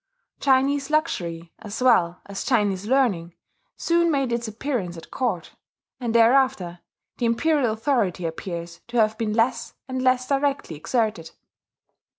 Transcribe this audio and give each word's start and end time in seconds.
Chinese 0.39 0.89
luxury, 0.89 1.53
as 1.59 1.79
well 1.79 2.21
as 2.25 2.43
Chinese 2.43 2.87
learning, 2.87 3.35
soon 3.77 4.09
made 4.09 4.31
its 4.33 4.47
appearance 4.47 4.97
at 4.97 5.11
court; 5.11 5.51
and 5.99 6.15
thereafter 6.15 6.79
the 7.19 7.27
imperial 7.27 7.71
authority 7.71 8.25
appears 8.25 8.81
to 8.87 8.97
have 8.97 9.15
been 9.19 9.33
less 9.33 9.75
and 9.87 10.01
less 10.01 10.27
directly 10.27 10.75
exerted. 10.75 11.29